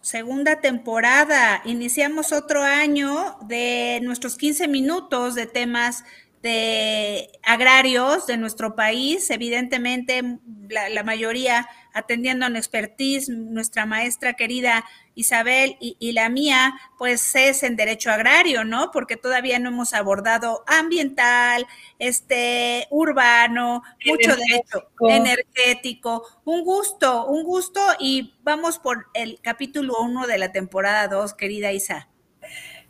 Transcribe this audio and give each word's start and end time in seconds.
Segunda 0.00 0.60
temporada. 0.60 1.62
Iniciamos 1.64 2.32
otro 2.32 2.62
año 2.62 3.36
de 3.42 3.98
nuestros 4.02 4.36
15 4.36 4.68
minutos 4.68 5.34
de 5.34 5.46
temas 5.46 6.04
de 6.42 7.28
agrarios 7.42 8.26
de 8.26 8.36
nuestro 8.36 8.76
país. 8.76 9.30
Evidentemente, 9.30 10.38
la, 10.68 10.88
la 10.88 11.02
mayoría 11.02 11.68
atendiendo 11.92 12.46
en 12.46 12.54
expertise, 12.54 13.28
nuestra 13.28 13.84
maestra 13.84 14.34
querida 14.34 14.84
Isabel 15.18 15.76
y, 15.80 16.12
la 16.12 16.28
mía, 16.28 16.78
pues 16.96 17.34
es 17.34 17.64
en 17.64 17.74
derecho 17.74 18.10
agrario, 18.10 18.64
¿no? 18.64 18.92
Porque 18.92 19.16
todavía 19.16 19.58
no 19.58 19.70
hemos 19.70 19.92
abordado 19.92 20.62
ambiental, 20.68 21.66
este, 21.98 22.86
urbano, 22.90 23.82
mucho 24.06 24.36
derecho 24.36 24.88
energético. 25.08 26.24
Un 26.44 26.62
gusto, 26.62 27.26
un 27.26 27.42
gusto 27.42 27.80
y 27.98 28.34
vamos 28.44 28.78
por 28.78 29.06
el 29.12 29.40
capítulo 29.42 29.94
uno 30.00 30.28
de 30.28 30.38
la 30.38 30.52
temporada 30.52 31.08
dos, 31.08 31.34
querida 31.34 31.72
Isa. 31.72 32.08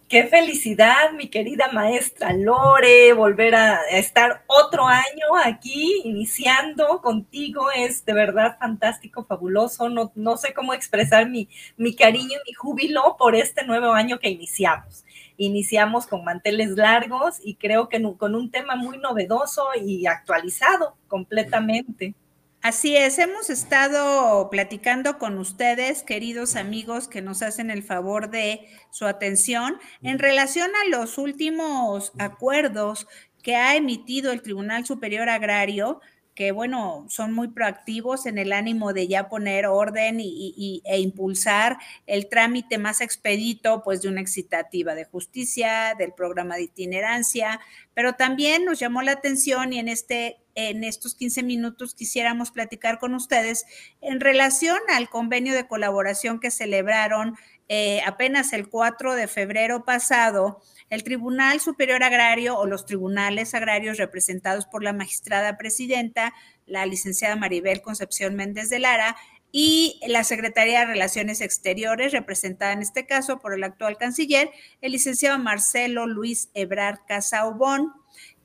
Qué 0.08 0.24
felicidad, 0.24 1.12
mi 1.12 1.28
querida 1.28 1.70
maestra 1.70 2.32
Lore, 2.32 3.12
volver 3.12 3.54
a 3.54 3.82
estar 3.90 4.42
otro 4.46 4.86
año 4.86 5.26
aquí 5.44 6.00
iniciando 6.02 7.02
contigo. 7.02 7.66
Es 7.76 8.06
de 8.06 8.14
verdad 8.14 8.56
fantástico, 8.58 9.26
fabuloso. 9.26 9.90
No, 9.90 10.10
no 10.14 10.38
sé 10.38 10.54
cómo 10.54 10.72
expresar 10.72 11.28
mi, 11.28 11.50
mi 11.76 11.94
cariño 11.94 12.38
y 12.38 12.50
mi 12.50 12.54
júbilo 12.54 13.16
por 13.18 13.34
este 13.34 13.66
nuevo 13.66 13.92
año 13.92 14.18
que 14.18 14.30
iniciamos. 14.30 15.04
Iniciamos 15.36 16.06
con 16.06 16.24
manteles 16.24 16.70
largos 16.70 17.36
y 17.44 17.56
creo 17.56 17.90
que 17.90 18.02
con 18.16 18.34
un 18.34 18.50
tema 18.50 18.76
muy 18.76 18.96
novedoso 18.96 19.68
y 19.78 20.06
actualizado 20.06 20.96
completamente. 21.06 22.14
Así 22.60 22.96
es, 22.96 23.18
hemos 23.20 23.50
estado 23.50 24.50
platicando 24.50 25.18
con 25.18 25.38
ustedes, 25.38 26.02
queridos 26.02 26.56
amigos, 26.56 27.06
que 27.06 27.22
nos 27.22 27.40
hacen 27.40 27.70
el 27.70 27.84
favor 27.84 28.30
de 28.30 28.68
su 28.90 29.06
atención 29.06 29.78
en 30.02 30.18
relación 30.18 30.68
a 30.74 30.88
los 30.88 31.18
últimos 31.18 32.12
acuerdos 32.18 33.06
que 33.44 33.54
ha 33.54 33.76
emitido 33.76 34.32
el 34.32 34.42
Tribunal 34.42 34.84
Superior 34.84 35.28
Agrario 35.28 36.00
que, 36.38 36.52
bueno, 36.52 37.04
son 37.08 37.32
muy 37.32 37.48
proactivos 37.48 38.24
en 38.24 38.38
el 38.38 38.52
ánimo 38.52 38.92
de 38.92 39.08
ya 39.08 39.28
poner 39.28 39.66
orden 39.66 40.20
y, 40.20 40.80
e 40.84 41.00
impulsar 41.00 41.78
el 42.06 42.28
trámite 42.28 42.78
más 42.78 43.00
expedito, 43.00 43.82
pues, 43.82 44.02
de 44.02 44.08
una 44.08 44.20
excitativa 44.20 44.94
de 44.94 45.04
justicia, 45.04 45.96
del 45.98 46.12
programa 46.12 46.54
de 46.54 46.62
itinerancia, 46.62 47.58
pero 47.92 48.12
también 48.12 48.64
nos 48.64 48.78
llamó 48.78 49.02
la 49.02 49.10
atención 49.10 49.72
y 49.72 49.80
en 49.80 49.88
este 49.88 50.38
en 50.58 50.82
estos 50.82 51.14
15 51.14 51.44
minutos 51.44 51.94
quisiéramos 51.94 52.50
platicar 52.50 52.98
con 52.98 53.14
ustedes 53.14 53.64
en 54.00 54.18
relación 54.18 54.78
al 54.92 55.08
convenio 55.08 55.54
de 55.54 55.68
colaboración 55.68 56.40
que 56.40 56.50
celebraron 56.50 57.36
eh, 57.68 58.00
apenas 58.04 58.52
el 58.52 58.68
4 58.68 59.14
de 59.14 59.28
febrero 59.28 59.84
pasado 59.84 60.60
el 60.90 61.04
Tribunal 61.04 61.60
Superior 61.60 62.02
Agrario 62.02 62.58
o 62.58 62.66
los 62.66 62.86
tribunales 62.86 63.54
agrarios 63.54 63.98
representados 63.98 64.66
por 64.66 64.82
la 64.82 64.92
magistrada 64.92 65.58
presidenta, 65.58 66.34
la 66.66 66.86
licenciada 66.86 67.36
Maribel 67.36 67.82
Concepción 67.82 68.34
Méndez 68.34 68.70
de 68.70 68.78
Lara, 68.78 69.16
y 69.50 70.00
la 70.06 70.24
Secretaría 70.24 70.80
de 70.80 70.86
Relaciones 70.86 71.40
Exteriores, 71.40 72.12
representada 72.12 72.72
en 72.72 72.82
este 72.82 73.06
caso 73.06 73.38
por 73.38 73.54
el 73.54 73.64
actual 73.64 73.96
canciller, 73.96 74.50
el 74.82 74.92
licenciado 74.92 75.38
Marcelo 75.38 76.06
Luis 76.06 76.50
Ebrard 76.52 76.98
Casaubón, 77.06 77.92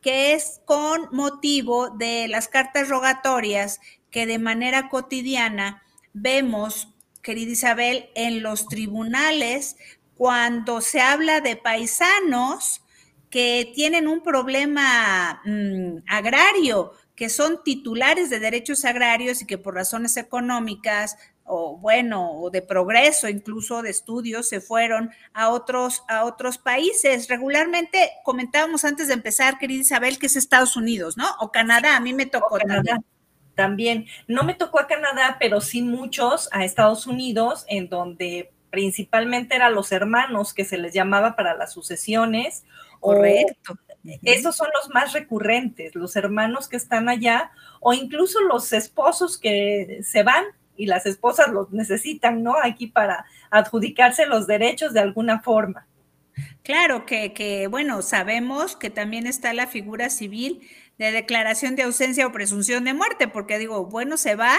que 0.03 0.33
es 0.33 0.61
con 0.65 1.07
motivo 1.11 1.89
de 1.89 2.27
las 2.27 2.47
cartas 2.47 2.89
rogatorias 2.89 3.79
que 4.11 4.27
de 4.27 4.37
manera 4.37 4.89
cotidiana 4.89 5.81
vemos, 6.13 6.89
querida 7.23 7.53
Isabel, 7.53 8.09
en 8.13 8.43
los 8.43 8.67
tribunales 8.67 9.77
cuando 10.13 10.81
se 10.81 11.01
habla 11.01 11.41
de 11.41 11.55
paisanos 11.55 12.81
que 13.29 13.71
tienen 13.73 14.07
un 14.07 14.21
problema 14.21 15.41
mm, 15.45 16.03
agrario, 16.07 16.91
que 17.15 17.29
son 17.29 17.63
titulares 17.63 18.29
de 18.29 18.39
derechos 18.39 18.85
agrarios 18.85 19.41
y 19.41 19.47
que 19.47 19.57
por 19.57 19.73
razones 19.73 20.17
económicas 20.17 21.17
o 21.45 21.77
bueno, 21.77 22.31
o 22.31 22.49
de 22.49 22.61
progreso, 22.61 23.27
incluso 23.27 23.81
de 23.81 23.89
estudios, 23.89 24.47
se 24.47 24.61
fueron 24.61 25.11
a 25.33 25.49
otros, 25.49 26.03
a 26.07 26.25
otros 26.25 26.57
países. 26.57 27.27
Regularmente 27.27 28.11
comentábamos 28.23 28.85
antes 28.85 29.07
de 29.07 29.13
empezar, 29.13 29.57
querida 29.57 29.81
Isabel, 29.81 30.19
que 30.19 30.27
es 30.27 30.35
Estados 30.35 30.77
Unidos, 30.77 31.17
¿no? 31.17 31.25
O 31.39 31.51
Canadá, 31.51 31.95
a 31.95 31.99
mí 31.99 32.13
me 32.13 32.25
tocó 32.25 32.57
Canadá. 32.57 33.01
También, 33.55 34.07
no 34.27 34.43
me 34.43 34.55
tocó 34.55 34.79
a 34.79 34.87
Canadá, 34.87 35.37
pero 35.39 35.61
sí 35.61 35.83
muchos 35.83 36.49
a 36.51 36.65
Estados 36.65 37.05
Unidos, 37.05 37.65
en 37.67 37.87
donde 37.87 38.51
principalmente 38.71 39.55
eran 39.55 39.75
los 39.75 39.91
hermanos 39.91 40.53
que 40.53 40.65
se 40.65 40.79
les 40.79 40.93
llamaba 40.93 41.35
para 41.35 41.55
las 41.55 41.73
sucesiones. 41.73 42.65
Correcto. 42.99 43.77
esos 44.23 44.55
son 44.55 44.69
los 44.73 44.89
más 44.93 45.13
recurrentes, 45.13 45.93
los 45.93 46.15
hermanos 46.15 46.67
que 46.67 46.77
están 46.77 47.09
allá 47.09 47.51
o 47.81 47.93
incluso 47.93 48.41
los 48.41 48.73
esposos 48.73 49.37
que 49.37 49.99
se 50.03 50.23
van 50.23 50.45
y 50.75 50.85
las 50.85 51.05
esposas 51.05 51.49
los 51.49 51.71
necesitan, 51.71 52.43
¿no? 52.43 52.55
Aquí 52.61 52.87
para 52.87 53.25
adjudicarse 53.49 54.25
los 54.25 54.47
derechos 54.47 54.93
de 54.93 54.99
alguna 54.99 55.41
forma. 55.41 55.87
Claro 56.63 57.05
que, 57.05 57.33
que, 57.33 57.67
bueno, 57.67 58.01
sabemos 58.01 58.75
que 58.75 58.89
también 58.89 59.27
está 59.27 59.53
la 59.53 59.67
figura 59.67 60.09
civil 60.09 60.67
de 60.97 61.11
declaración 61.11 61.75
de 61.75 61.83
ausencia 61.83 62.25
o 62.25 62.31
presunción 62.31 62.83
de 62.83 62.93
muerte, 62.93 63.27
porque 63.27 63.59
digo, 63.59 63.85
bueno, 63.85 64.17
se 64.17 64.35
va, 64.35 64.57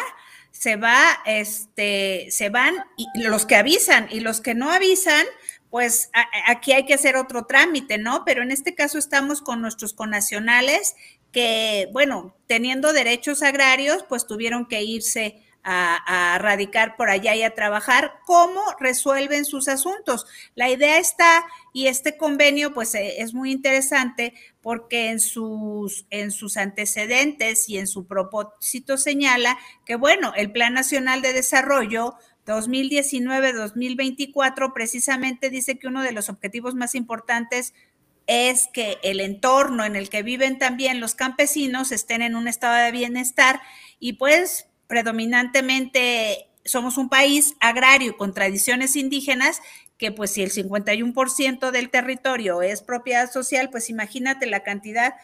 se 0.51 0.77
va, 0.77 1.01
este, 1.27 2.27
se 2.31 2.49
van 2.49 2.75
y 2.97 3.23
los 3.23 3.47
que 3.47 3.57
avisan 3.57 4.09
y 4.11 4.21
los 4.21 4.41
que 4.41 4.55
no 4.55 4.71
avisan, 4.71 5.25
pues 5.71 6.11
aquí 6.47 6.73
hay 6.73 6.87
que 6.87 6.95
hacer 6.95 7.17
otro 7.17 7.47
trámite, 7.47 7.99
¿no? 7.99 8.25
Pero 8.25 8.43
en 8.43 8.53
este 8.53 8.75
caso 8.77 8.99
estamos 8.99 9.43
con 9.43 9.61
nuestros 9.61 9.93
conacionales 9.93 10.95
que, 11.33 11.89
bueno, 11.93 12.37
teniendo 12.47 12.93
derechos 12.93 13.43
agrarios, 13.43 14.05
pues 14.09 14.27
tuvieron 14.27 14.67
que 14.67 14.85
irse 14.85 15.43
a, 15.65 16.39
radicar 16.39 16.97
por 16.97 17.11
allá 17.11 17.35
y 17.35 17.43
a 17.43 17.55
trabajar, 17.55 18.21
cómo 18.27 18.61
resuelven 18.79 19.45
sus 19.45 19.69
asuntos. 19.69 20.27
La 20.55 20.69
idea 20.69 20.99
está, 20.99 21.45
y 21.73 21.87
este 21.87 22.17
convenio 22.17 22.75
pues 22.75 22.95
eh, 22.95 23.23
es 23.23 23.35
muy 23.35 23.51
interesante 23.51 24.35
porque 24.61 25.11
en 25.11 25.21
sus, 25.21 26.07
en 26.11 26.31
sus 26.31 26.57
antecedentes 26.57 27.69
y 27.69 27.79
en 27.79 27.87
su 27.87 28.07
propósito 28.07 28.99
señala 28.99 29.59
que, 29.85 29.97
bueno, 29.97 30.33
el 30.37 30.53
Plan 30.53 30.75
Nacional 30.75 31.23
de 31.23 31.33
Desarrollo 31.33 32.15
2019-2024 32.47 34.73
precisamente 34.75 35.51
dice 35.51 35.79
que 35.79 35.87
uno 35.87 36.03
de 36.03 36.13
los 36.13 36.29
objetivos 36.29 36.75
más 36.75 36.95
importantes 36.95 37.73
es 38.27 38.69
que 38.73 38.99
el 39.03 39.21
entorno 39.21 39.85
en 39.85 39.97
el 39.97 40.09
que 40.09 40.23
viven 40.23 40.59
también 40.59 41.01
los 41.01 41.15
campesinos 41.15 41.93
estén 41.93 42.23
en 42.23 42.37
un 42.37 42.49
estado 42.49 42.83
de 42.83 42.91
bienestar 42.91 43.61
y 43.99 44.15
pues 44.15 44.69
predominantemente 44.87 46.49
somos 46.65 46.97
un 46.97 47.09
país 47.09 47.55
agrario 47.61 48.17
con 48.17 48.33
tradiciones 48.33 48.97
indígenas, 48.97 49.61
que 49.99 50.13
pues 50.13 50.33
si 50.33 50.43
el 50.43 50.51
51% 50.51 51.71
del 51.71 51.91
territorio 51.91 52.63
es 52.63 52.83
propiedad 52.83 53.31
social, 53.31 53.71
pues 53.71 53.91
imagínate 53.91 54.47
la 54.47 54.63
cantidad 54.63 55.15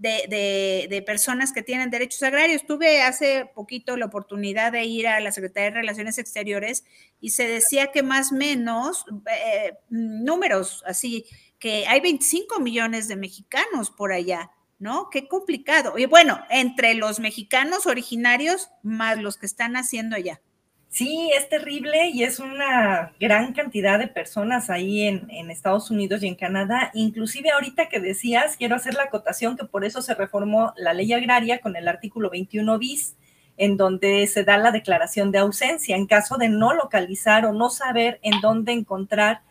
de, 0.00 0.86
de, 0.88 1.02
personas 1.02 1.52
que 1.52 1.62
tienen 1.62 1.90
derechos 1.90 2.22
agrarios. 2.22 2.64
Tuve 2.66 3.02
hace 3.02 3.50
poquito 3.54 3.98
la 3.98 4.06
oportunidad 4.06 4.72
de 4.72 4.84
ir 4.84 5.06
a 5.06 5.20
la 5.20 5.30
Secretaría 5.30 5.70
de 5.70 5.76
Relaciones 5.76 6.16
Exteriores 6.16 6.84
y 7.20 7.30
se 7.30 7.46
decía 7.46 7.92
que 7.92 8.02
más 8.02 8.32
o 8.32 8.36
menos, 8.36 9.04
eh, 9.30 9.74
números 9.90 10.82
así, 10.86 11.26
que 11.58 11.86
hay 11.86 12.00
25 12.00 12.60
millones 12.60 13.08
de 13.08 13.16
mexicanos 13.16 13.90
por 13.90 14.12
allá. 14.12 14.50
¿No? 14.80 15.10
Qué 15.10 15.28
complicado. 15.28 15.96
Y 15.98 16.06
bueno, 16.06 16.40
entre 16.50 16.94
los 16.94 17.20
mexicanos 17.20 17.86
originarios 17.86 18.70
más 18.82 19.18
los 19.18 19.36
que 19.36 19.46
están 19.46 19.76
haciendo 19.76 20.16
allá. 20.16 20.40
Sí, 20.88 21.30
es 21.36 21.48
terrible 21.48 22.08
y 22.08 22.24
es 22.24 22.40
una 22.40 23.12
gran 23.20 23.52
cantidad 23.52 23.96
de 24.00 24.08
personas 24.08 24.70
ahí 24.70 25.02
en, 25.02 25.50
Estados 25.50 25.88
Unidos 25.92 26.24
y 26.24 26.26
en 26.26 26.34
Canadá. 26.34 26.90
Inclusive 26.94 27.50
ahorita 27.52 27.88
que 27.88 28.00
decías, 28.00 28.56
quiero 28.56 28.74
hacer 28.74 28.94
la 28.94 29.04
acotación 29.04 29.56
que 29.56 29.66
por 29.66 29.84
eso 29.84 30.02
se 30.02 30.14
reformó 30.14 30.72
la 30.76 30.92
ley 30.92 31.12
agraria 31.12 31.60
con 31.60 31.76
el 31.76 31.86
artículo 31.86 32.28
21 32.28 32.76
bis, 32.78 33.14
en 33.56 33.76
donde 33.76 34.26
se 34.26 34.42
da 34.42 34.58
la 34.58 34.72
declaración 34.72 35.30
de 35.30 35.38
ausencia 35.38 35.94
en 35.94 36.06
caso 36.06 36.38
de 36.38 36.48
no 36.48 36.74
localizar 36.74 37.46
o 37.46 37.52
no 37.52 37.70
saber 37.70 38.18
en 38.22 38.40
dónde 38.40 38.72
encontrar 38.72 39.42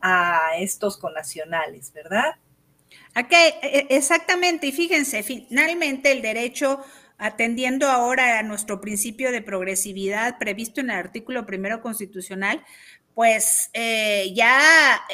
a 0.00 0.56
estos 0.58 0.96
conacionales, 0.96 1.92
¿verdad? 1.92 2.36
Aquí, 3.18 3.34
e, 3.34 3.58
e, 3.62 3.86
exactamente, 3.96 4.68
y 4.68 4.72
fíjense, 4.72 5.24
finalmente 5.24 6.12
el 6.12 6.22
derecho 6.22 6.84
atendiendo 7.18 7.88
ahora 7.88 8.38
a 8.38 8.44
nuestro 8.44 8.80
principio 8.80 9.32
de 9.32 9.42
progresividad 9.42 10.38
previsto 10.38 10.80
en 10.80 10.90
el 10.90 10.98
artículo 10.98 11.44
primero 11.44 11.82
constitucional, 11.82 12.64
pues 13.14 13.70
eh, 13.72 14.32
ya, 14.36 14.60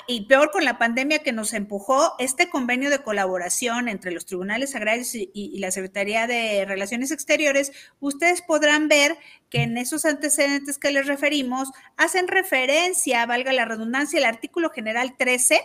y 0.06 0.26
peor 0.26 0.50
con 0.50 0.66
la 0.66 0.76
pandemia 0.76 1.20
que 1.20 1.32
nos 1.32 1.54
empujó, 1.54 2.12
este 2.18 2.50
convenio 2.50 2.90
de 2.90 3.02
colaboración 3.02 3.88
entre 3.88 4.12
los 4.12 4.26
tribunales 4.26 4.74
agrarios 4.74 5.14
y, 5.14 5.58
la 5.58 5.70
Secretaría 5.70 6.26
de 6.26 6.66
Relaciones 6.66 7.10
Exteriores, 7.10 7.72
ustedes 8.00 8.42
podrán 8.42 8.88
ver 8.88 9.16
que 9.48 9.62
en 9.62 9.78
esos 9.78 10.04
antecedentes 10.04 10.76
que 10.76 10.92
les 10.92 11.06
referimos 11.06 11.70
hacen 11.96 12.28
referencia, 12.28 13.24
valga 13.24 13.54
la 13.54 13.64
redundancia, 13.64 14.18
el 14.18 14.26
artículo 14.26 14.68
general 14.68 15.16
13 15.16 15.62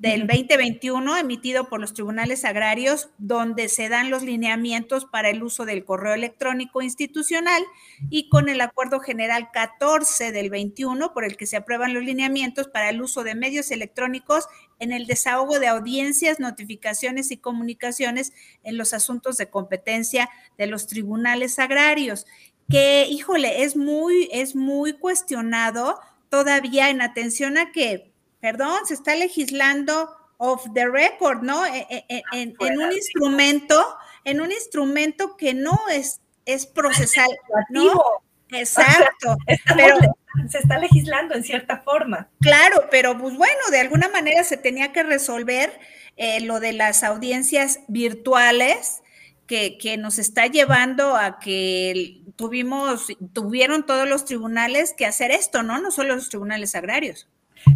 del 0.00 0.26
2021 0.26 1.18
emitido 1.18 1.68
por 1.68 1.78
los 1.78 1.92
tribunales 1.92 2.46
agrarios, 2.46 3.10
donde 3.18 3.68
se 3.68 3.90
dan 3.90 4.08
los 4.08 4.22
lineamientos 4.22 5.04
para 5.04 5.28
el 5.28 5.42
uso 5.42 5.66
del 5.66 5.84
correo 5.84 6.14
electrónico 6.14 6.80
institucional 6.80 7.62
y 8.08 8.30
con 8.30 8.48
el 8.48 8.62
acuerdo 8.62 9.00
general 9.00 9.50
14 9.52 10.32
del 10.32 10.48
21 10.48 11.12
por 11.12 11.26
el 11.26 11.36
que 11.36 11.44
se 11.44 11.58
aprueban 11.58 11.92
los 11.92 12.02
lineamientos 12.02 12.66
para 12.68 12.88
el 12.88 13.02
uso 13.02 13.24
de 13.24 13.34
medios 13.34 13.70
electrónicos 13.70 14.46
en 14.78 14.92
el 14.92 15.06
desahogo 15.06 15.58
de 15.58 15.68
audiencias, 15.68 16.40
notificaciones 16.40 17.30
y 17.30 17.36
comunicaciones 17.36 18.32
en 18.62 18.78
los 18.78 18.94
asuntos 18.94 19.36
de 19.36 19.50
competencia 19.50 20.30
de 20.56 20.66
los 20.66 20.86
tribunales 20.86 21.58
agrarios, 21.58 22.24
que 22.70 23.06
híjole, 23.06 23.64
es 23.64 23.76
muy 23.76 24.30
es 24.32 24.56
muy 24.56 24.94
cuestionado 24.94 26.00
todavía 26.30 26.88
en 26.88 27.02
atención 27.02 27.58
a 27.58 27.70
que 27.70 28.09
perdón, 28.40 28.86
se 28.86 28.94
está 28.94 29.14
legislando 29.14 30.10
off 30.38 30.66
the 30.74 30.86
record, 30.88 31.42
¿no? 31.42 31.66
E, 31.66 31.86
e, 31.90 32.04
e, 32.08 32.22
en, 32.32 32.56
un 32.58 32.92
instrumento, 32.92 33.96
en 34.24 34.40
un 34.40 34.50
instrumento 34.50 35.36
que 35.36 35.52
no 35.52 35.78
es, 35.92 36.20
es 36.46 36.66
procesal, 36.66 37.28
¿no? 37.68 37.92
Exacto. 38.50 39.36
pero, 39.76 39.96
se 40.48 40.58
está 40.58 40.78
legislando 40.78 41.34
en 41.34 41.44
cierta 41.44 41.78
forma. 41.80 42.28
Claro, 42.40 42.86
pero 42.90 43.18
pues 43.18 43.36
bueno, 43.36 43.60
de 43.70 43.80
alguna 43.80 44.08
manera 44.08 44.42
se 44.44 44.56
tenía 44.56 44.92
que 44.92 45.02
resolver 45.02 45.78
eh, 46.16 46.40
lo 46.40 46.60
de 46.60 46.72
las 46.72 47.04
audiencias 47.04 47.80
virtuales 47.88 49.02
que, 49.46 49.76
que, 49.78 49.96
nos 49.96 50.18
está 50.18 50.46
llevando 50.46 51.16
a 51.16 51.38
que 51.40 52.22
tuvimos, 52.36 53.08
tuvieron 53.32 53.84
todos 53.84 54.08
los 54.08 54.24
tribunales 54.24 54.94
que 54.96 55.04
hacer 55.04 55.32
esto, 55.32 55.62
¿no? 55.62 55.80
No 55.80 55.90
solo 55.90 56.14
los 56.14 56.28
tribunales 56.28 56.74
agrarios. 56.74 57.28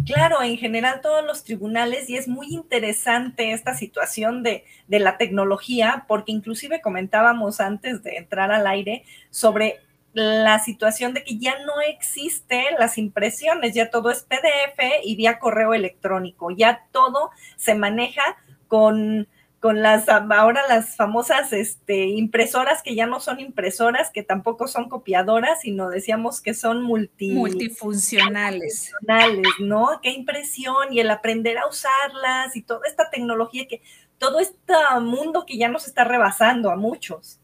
Claro, 0.05 0.41
en 0.41 0.57
general 0.57 1.01
todos 1.01 1.23
los 1.25 1.43
tribunales 1.43 2.09
y 2.09 2.17
es 2.17 2.27
muy 2.27 2.47
interesante 2.53 3.51
esta 3.51 3.75
situación 3.75 4.43
de, 4.43 4.65
de, 4.87 4.99
la 4.99 5.17
tecnología, 5.17 6.05
porque 6.07 6.31
inclusive 6.31 6.81
comentábamos 6.81 7.59
antes 7.59 8.03
de 8.03 8.17
entrar 8.17 8.51
al 8.51 8.67
aire 8.67 9.03
sobre 9.29 9.79
la 10.13 10.59
situación 10.59 11.13
de 11.13 11.23
que 11.23 11.37
ya 11.37 11.59
no 11.65 11.81
existen 11.81 12.63
las 12.79 12.97
impresiones, 12.97 13.73
ya 13.73 13.89
todo 13.89 14.09
es 14.09 14.23
PDF 14.23 14.79
y 15.03 15.15
vía 15.17 15.39
correo 15.39 15.73
electrónico, 15.73 16.51
ya 16.51 16.85
todo 16.91 17.31
se 17.57 17.75
maneja 17.75 18.23
con 18.67 19.27
con 19.65 19.81
las 19.81 20.07
ahora 20.07 20.61
las 20.69 20.95
famosas 20.95 21.51
este, 21.51 22.05
impresoras 22.05 22.83
que 22.83 22.93
ya 22.93 23.07
no 23.07 23.19
son 23.19 23.39
impresoras, 23.39 24.11
que 24.11 24.21
tampoco 24.21 24.67
son 24.67 24.89
copiadoras, 24.89 25.61
sino 25.61 25.89
decíamos 25.89 26.39
que 26.39 26.53
son 26.53 26.83
multifuncionales. 26.83 28.91
Multifuncionales, 28.93 29.53
¿no? 29.61 29.99
Qué 30.03 30.11
impresión 30.11 30.93
y 30.93 30.99
el 30.99 31.09
aprender 31.09 31.57
a 31.57 31.65
usarlas 31.65 32.55
y 32.55 32.61
toda 32.61 32.81
esta 32.87 33.09
tecnología 33.09 33.67
que 33.67 33.81
todo 34.19 34.39
este 34.39 34.75
mundo 35.01 35.47
que 35.47 35.57
ya 35.57 35.67
nos 35.67 35.87
está 35.87 36.03
rebasando 36.03 36.69
a 36.69 36.75
muchos. 36.75 37.39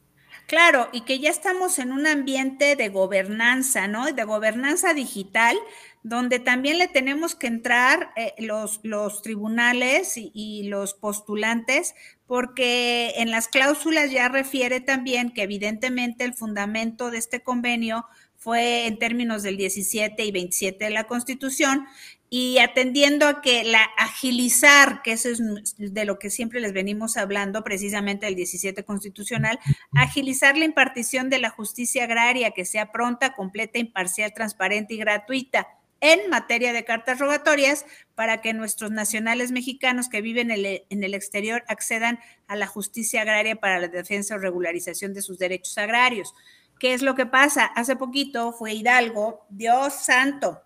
Claro, 0.45 0.89
y 0.91 1.01
que 1.01 1.17
ya 1.17 1.29
estamos 1.29 1.79
en 1.79 1.91
un 1.91 2.05
ambiente 2.05 2.75
de 2.75 2.89
gobernanza, 2.89 3.87
¿no? 3.87 4.11
De 4.11 4.23
gobernanza 4.25 4.93
digital, 4.93 5.57
donde 6.03 6.39
también 6.39 6.79
le 6.79 6.87
tenemos 6.87 7.35
que 7.35 7.47
entrar 7.47 8.11
eh, 8.15 8.33
los, 8.39 8.79
los, 8.83 9.21
tribunales 9.21 10.13
y, 10.15 10.63
los 10.63 10.93
postulantes, 10.93 11.93
porque 12.25 13.13
en 13.17 13.29
las 13.29 13.47
cláusulas 13.47 14.11
ya 14.11 14.29
refiere 14.29 14.81
también 14.81 15.31
que 15.31 15.43
evidentemente 15.43 16.23
el 16.23 16.33
fundamento 16.33 17.11
de 17.11 17.19
este 17.19 17.41
convenio 17.41 18.05
fue 18.37 18.87
en 18.87 18.97
términos 18.97 19.43
del 19.43 19.57
17 19.57 20.23
y 20.25 20.31
27 20.31 20.85
de 20.85 20.91
la 20.91 21.03
Constitución, 21.03 21.85
y 22.33 22.59
atendiendo 22.59 23.27
a 23.27 23.41
que 23.41 23.65
la 23.65 23.83
agilizar, 23.97 25.01
que 25.01 25.11
eso 25.11 25.27
es 25.29 25.41
de 25.77 26.05
lo 26.05 26.17
que 26.17 26.29
siempre 26.29 26.61
les 26.61 26.71
venimos 26.71 27.17
hablando, 27.17 27.61
precisamente 27.61 28.25
el 28.25 28.35
17 28.35 28.85
constitucional, 28.85 29.59
agilizar 29.93 30.57
la 30.57 30.63
impartición 30.63 31.29
de 31.29 31.39
la 31.39 31.49
justicia 31.49 32.05
agraria, 32.05 32.51
que 32.51 32.63
sea 32.63 32.93
pronta, 32.93 33.33
completa, 33.33 33.79
imparcial, 33.79 34.33
transparente 34.33 34.93
y 34.93 34.97
gratuita 34.97 35.67
en 36.01 36.29
materia 36.29 36.73
de 36.73 36.83
cartas 36.83 37.19
rogatorias 37.19 37.85
para 38.15 38.41
que 38.41 38.53
nuestros 38.53 38.91
nacionales 38.91 39.51
mexicanos 39.51 40.09
que 40.09 40.21
viven 40.21 40.51
en 40.51 41.03
el, 41.03 41.13
exterior 41.13 41.63
accedan 41.67 42.19
a 42.47 42.55
la 42.55 42.67
justicia 42.67 43.21
agraria 43.21 43.55
para 43.55 43.79
la 43.79 43.87
defensa 43.87 44.35
o 44.35 44.39
regularización 44.39 45.13
de 45.13 45.21
sus 45.21 45.37
derechos 45.37 45.77
agrarios. 45.77 46.33
¿Qué 46.79 46.93
es 46.93 47.03
lo 47.03 47.13
que 47.15 47.27
pasa? 47.27 47.65
Hace 47.65 47.95
poquito 47.95 48.51
fue 48.51 48.73
Hidalgo, 48.73 49.45
Dios 49.49 49.93
santo, 49.93 50.61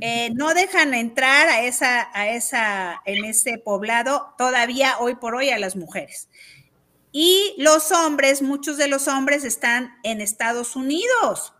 eh, 0.00 0.30
no 0.34 0.54
dejan 0.54 0.94
entrar 0.94 1.48
a 1.48 1.62
esa, 1.62 2.08
a 2.14 2.28
esa, 2.28 3.02
en 3.04 3.24
ese 3.24 3.58
poblado 3.58 4.34
todavía 4.38 4.98
hoy 5.00 5.16
por 5.16 5.34
hoy 5.34 5.50
a 5.50 5.58
las 5.58 5.74
mujeres. 5.74 6.28
Y 7.10 7.54
los 7.58 7.92
hombres, 7.92 8.42
muchos 8.42 8.76
de 8.76 8.88
los 8.88 9.08
hombres 9.08 9.44
están 9.44 9.96
en 10.02 10.20
Estados 10.20 10.76
Unidos. 10.76 11.55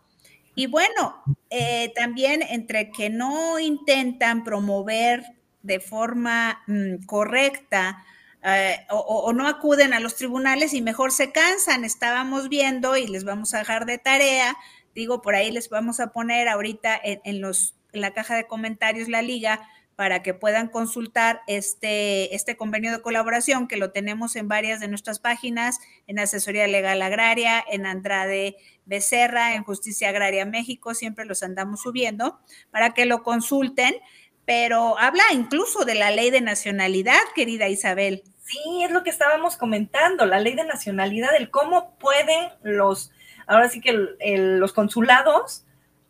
Y 0.56 0.66
bueno, 0.68 1.22
eh, 1.50 1.92
también 1.94 2.42
entre 2.42 2.90
que 2.90 3.10
no 3.10 3.58
intentan 3.58 4.42
promover 4.42 5.22
de 5.62 5.80
forma 5.80 6.62
mm, 6.66 7.04
correcta 7.04 8.02
eh, 8.42 8.86
o, 8.88 9.32
no 9.34 9.48
acuden 9.48 9.92
a 9.92 10.00
los 10.00 10.16
tribunales 10.16 10.72
y 10.72 10.80
mejor 10.80 11.12
se 11.12 11.30
cansan. 11.30 11.84
Estábamos 11.84 12.48
viendo 12.48 12.96
y 12.96 13.06
les 13.06 13.24
vamos 13.24 13.52
a 13.52 13.58
dejar 13.58 13.84
de 13.84 13.98
tarea, 13.98 14.56
digo, 14.94 15.20
por 15.20 15.34
ahí 15.34 15.50
les 15.50 15.68
vamos 15.68 16.00
a 16.00 16.12
poner 16.12 16.48
ahorita 16.48 16.98
en, 17.02 17.42
los, 17.42 17.74
en 17.92 18.00
la 18.00 18.14
caja 18.14 18.34
de 18.34 18.46
comentarios 18.46 19.08
la 19.08 19.20
liga 19.20 19.68
para 19.96 20.22
que 20.22 20.34
puedan 20.34 20.68
consultar 20.68 21.40
este, 21.46 22.34
este 22.34 22.56
convenio 22.56 22.92
de 22.92 23.00
colaboración 23.00 23.66
que 23.66 23.78
lo 23.78 23.92
tenemos 23.92 24.36
en 24.36 24.46
varias 24.46 24.78
de 24.78 24.88
nuestras 24.88 25.18
páginas, 25.18 25.80
en 26.06 26.18
Asesoría 26.18 26.66
Legal 26.66 27.00
Agraria, 27.00 27.64
en 27.70 27.86
Andrade 27.86 28.56
Becerra, 28.84 29.54
en 29.54 29.64
Justicia 29.64 30.10
Agraria 30.10 30.44
México, 30.44 30.92
siempre 30.92 31.24
los 31.24 31.42
andamos 31.42 31.80
subiendo, 31.80 32.38
para 32.70 32.92
que 32.92 33.06
lo 33.06 33.22
consulten, 33.22 33.94
pero 34.44 34.98
habla 34.98 35.24
incluso 35.32 35.86
de 35.86 35.94
la 35.94 36.10
ley 36.10 36.30
de 36.30 36.42
nacionalidad, 36.42 37.18
querida 37.34 37.68
Isabel. 37.68 38.22
Sí, 38.44 38.84
es 38.84 38.90
lo 38.90 39.02
que 39.02 39.10
estábamos 39.10 39.56
comentando, 39.56 40.26
la 40.26 40.40
ley 40.40 40.54
de 40.54 40.64
nacionalidad, 40.64 41.34
el 41.34 41.50
cómo 41.50 41.96
pueden 41.98 42.50
los, 42.62 43.12
ahora 43.46 43.70
sí 43.70 43.80
que 43.80 43.92
los 43.92 44.72
consulados 44.74 45.64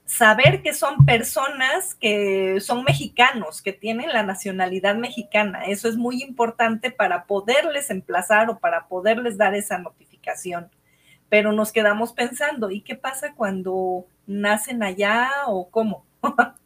saber 0.07 0.63
que 0.63 0.73
son 0.73 1.05
personas 1.05 1.95
que 1.95 2.61
son 2.61 2.85
mexicanos, 2.85 3.61
que 3.61 3.73
tienen 3.73 4.13
la 4.13 4.23
nacionalidad 4.23 4.95
mexicana. 4.95 5.65
Eso 5.67 5.89
es 5.89 5.97
muy 5.97 6.23
importante 6.23 6.91
para 6.91 7.25
poderles 7.27 7.91
emplazar 7.91 8.49
o 8.49 8.59
para 8.59 8.87
poderles 8.87 9.37
dar 9.37 9.55
esa 9.55 9.79
notificación. 9.79 10.71
Pero 11.29 11.53
nos 11.53 11.73
quedamos 11.73 12.13
pensando, 12.13 12.71
¿y 12.71 12.83
qué 12.83 12.95
pasa 12.95 13.35
cuando 13.35 14.07
nacen 14.27 14.83
allá 14.83 15.29
o 15.47 15.69
cómo? 15.69 16.07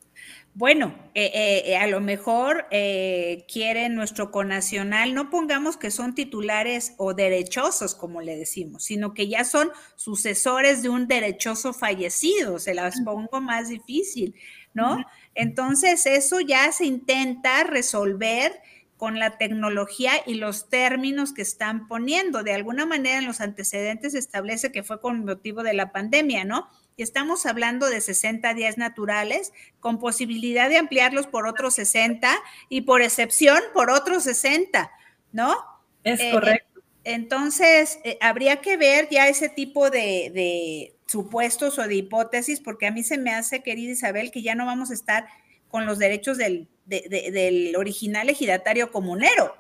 Bueno, 0.52 0.94
eh, 1.14 1.62
eh, 1.64 1.76
a 1.76 1.86
lo 1.86 2.00
mejor 2.00 2.66
eh, 2.72 3.46
quieren 3.50 3.94
nuestro 3.94 4.32
conacional, 4.32 5.14
no 5.14 5.30
pongamos 5.30 5.76
que 5.76 5.92
son 5.92 6.12
titulares 6.14 6.94
o 6.98 7.14
derechosos, 7.14 7.94
como 7.94 8.20
le 8.20 8.36
decimos, 8.36 8.82
sino 8.84 9.14
que 9.14 9.28
ya 9.28 9.44
son 9.44 9.70
sucesores 9.94 10.82
de 10.82 10.88
un 10.88 11.06
derechoso 11.06 11.72
fallecido, 11.72 12.58
se 12.58 12.74
las 12.74 13.00
pongo 13.02 13.40
más 13.40 13.68
difícil, 13.68 14.34
¿no? 14.74 14.98
Entonces, 15.36 16.04
eso 16.06 16.40
ya 16.40 16.72
se 16.72 16.84
intenta 16.84 17.62
resolver 17.62 18.60
con 19.00 19.18
la 19.18 19.38
tecnología 19.38 20.12
y 20.26 20.34
los 20.34 20.68
términos 20.68 21.32
que 21.32 21.40
están 21.40 21.88
poniendo. 21.88 22.42
De 22.42 22.52
alguna 22.52 22.84
manera 22.84 23.16
en 23.16 23.24
los 23.24 23.40
antecedentes 23.40 24.12
se 24.12 24.18
establece 24.18 24.72
que 24.72 24.82
fue 24.82 25.00
con 25.00 25.24
motivo 25.24 25.62
de 25.62 25.72
la 25.72 25.90
pandemia, 25.90 26.44
¿no? 26.44 26.68
Y 26.98 27.02
estamos 27.02 27.46
hablando 27.46 27.88
de 27.88 28.02
60 28.02 28.52
días 28.52 28.76
naturales 28.76 29.54
con 29.80 29.98
posibilidad 29.98 30.68
de 30.68 30.76
ampliarlos 30.76 31.26
por 31.26 31.46
otros 31.46 31.76
60 31.76 32.30
y 32.68 32.82
por 32.82 33.00
excepción 33.00 33.58
por 33.72 33.88
otros 33.88 34.24
60, 34.24 34.90
¿no? 35.32 35.56
Es 36.04 36.20
eh, 36.20 36.30
correcto. 36.30 36.82
entonces, 37.04 38.00
eh, 38.04 38.18
habría 38.20 38.60
que 38.60 38.76
ver 38.76 39.08
ya 39.10 39.28
ese 39.28 39.48
tipo 39.48 39.88
de, 39.88 40.30
de 40.34 40.94
supuestos 41.06 41.78
o 41.78 41.88
de 41.88 41.94
hipótesis, 41.94 42.60
porque 42.60 42.86
a 42.86 42.90
mí 42.90 43.02
se 43.02 43.16
me 43.16 43.32
hace, 43.32 43.62
querida 43.62 43.92
Isabel, 43.92 44.30
que 44.30 44.42
ya 44.42 44.54
no 44.54 44.66
vamos 44.66 44.90
a 44.90 44.94
estar 44.94 45.26
con 45.70 45.86
los 45.86 45.98
derechos 45.98 46.36
del 46.36 46.68
del 46.90 47.76
original 47.76 48.28
ejidatario 48.28 48.90
comunero. 48.90 49.54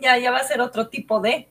Ya, 0.00 0.18
ya 0.18 0.30
va 0.30 0.38
a 0.38 0.44
ser 0.44 0.60
otro 0.60 0.88
tipo 0.88 1.20
de. 1.20 1.48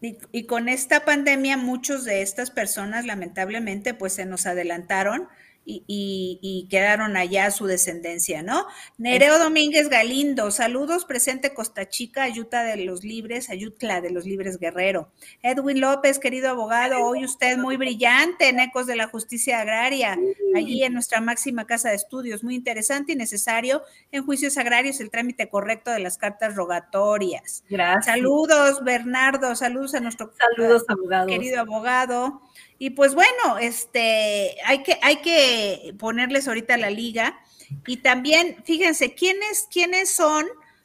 y, 0.00 0.44
con 0.44 0.68
esta 0.68 1.04
pandemia, 1.04 1.56
muchos 1.56 2.04
de 2.04 2.22
estas 2.22 2.50
personas, 2.50 3.06
lamentablemente, 3.06 3.94
pues 3.94 4.12
se 4.12 4.26
nos 4.26 4.46
adelantaron 4.46 5.28
y, 5.66 6.66
quedaron 6.70 7.16
allá 7.16 7.50
su 7.50 7.66
descendencia, 7.66 8.42
¿no? 8.42 8.66
Nereo 8.98 9.38
Domínguez 9.38 9.88
Galindo, 9.88 10.50
saludos, 10.50 11.04
presente 11.04 11.54
Costa 11.54 11.88
Chica, 11.88 12.22
Ayuta 12.22 12.62
de 12.64 12.76
los 12.84 13.04
Libres, 13.04 13.50
Ayutla 13.50 14.00
de 14.00 14.10
los 14.10 14.24
Libres 14.24 14.58
Guerrero. 14.58 15.10
Edwin 15.42 15.80
López, 15.80 16.18
querido 16.18 16.50
abogado, 16.50 17.04
hoy 17.04 17.24
usted 17.24 17.58
muy 17.58 17.76
brillante 17.76 18.48
en 18.48 18.60
Ecos 18.60 18.86
de 18.86 18.96
la 18.96 19.08
Justicia 19.08 19.60
Agraria, 19.60 20.18
allí 20.54 20.82
en 20.84 20.92
nuestra 20.92 21.20
máxima 21.20 21.66
casa 21.66 21.90
de 21.90 21.96
estudios, 21.96 22.44
muy 22.44 22.54
interesante 22.54 23.12
y 23.12 23.16
necesario 23.16 23.82
en 24.12 24.24
juicios 24.24 24.58
agrarios 24.58 25.00
el 25.00 25.10
trámite 25.10 25.48
correcto 25.48 25.90
de 25.90 26.00
las 26.00 26.18
cartas 26.18 26.54
rogatorias. 26.54 27.64
Gracias. 27.68 28.06
Saludos, 28.06 28.82
Bernardo, 28.84 29.54
saludos 29.54 29.94
a 29.94 30.00
nuestro 30.00 30.32
saludos, 30.56 30.84
querido 31.26 31.60
abogado. 31.60 32.42
Y 32.84 32.90
pues 32.90 33.14
bueno, 33.14 33.56
este, 33.62 34.56
hay 34.66 34.82
que, 34.82 34.98
hay 35.00 35.16
que 35.22 35.94
ponerles 35.98 36.46
ahorita 36.46 36.76
la 36.76 36.90
liga. 36.90 37.40
Y 37.86 37.96
también, 37.96 38.62
fíjense, 38.64 39.14
¿quiénes, 39.14 39.66
quiénes 39.72 40.10
son 40.10 40.44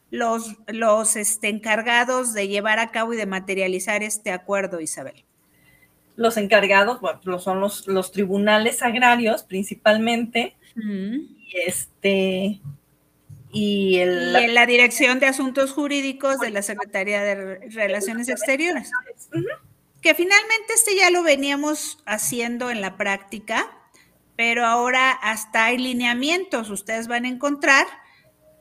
los, 0.10 0.56
los 0.68 1.18
este, 1.18 1.50
encargados 1.50 2.34
de 2.34 2.48
llevar 2.48 2.80
a 2.80 2.92
cabo 2.92 3.14
y 3.14 3.18
de 3.18 3.26
materializar 3.26 4.02
este 4.02 4.32
acuerdo, 4.32 4.80
Isabel? 4.80 5.26
Los 6.16 6.38
encargados, 6.38 7.02
bueno, 7.02 7.38
son 7.38 7.60
los, 7.60 7.86
los 7.86 8.14
tribunales 8.14 8.82
agrarios 8.82 9.44
principalmente. 9.44 10.56
Y 10.78 11.54
este, 11.66 12.62
y, 13.52 13.98
el, 13.98 14.38
en 14.38 14.56
la 14.56 14.66
Dirección 14.66 15.20
de 15.20 15.26
Asuntos 15.26 15.74
Jurídicos 15.74 16.40
de 16.40 16.52
la 16.52 16.62
Secretaría 16.62 17.22
de 17.24 17.60
Relaciones 17.72 18.30
Exteriores 18.30 18.90
que 20.02 20.16
finalmente 20.16 20.74
este 20.74 20.96
ya 20.96 21.10
lo 21.10 21.24
veníamos 21.24 22.00
haciendo 22.06 22.70
en 22.70 22.82
la 22.82 22.98
práctica, 22.98 23.70
pero 24.36 24.66
ahora 24.66 25.12
hasta 25.12 25.66
hay 25.66 25.78
lineamientos. 25.78 26.70
Ustedes 26.70 27.08
van 27.08 27.26
a 27.26 27.30
encontrar 27.30 27.86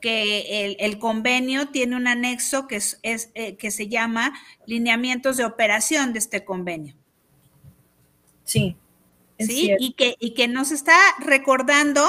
que 0.00 0.76
el, 0.78 0.98
convenio 0.98 1.68
tiene 1.68 1.96
un 1.96 2.06
anexo 2.06 2.66
que, 2.66 2.76
es, 2.76 3.00
eh, 3.02 3.56
que 3.56 3.70
se 3.70 3.88
llama 3.88 4.32
lineamientos 4.66 5.36
de 5.36 5.44
operación 5.44 6.12
de 6.12 6.18
este 6.18 6.44
convenio. 6.44 6.94
Sí. 8.44 8.76
Sí, 9.38 9.72
y 9.78 9.92
que, 9.92 10.16
y 10.18 10.34
que 10.34 10.48
nos 10.48 10.72
está 10.72 10.96
recordando 11.20 12.04